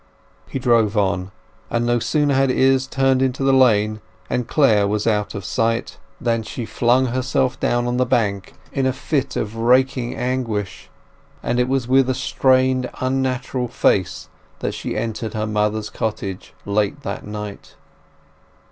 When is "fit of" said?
8.93-9.55